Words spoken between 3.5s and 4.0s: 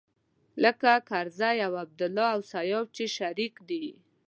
دی.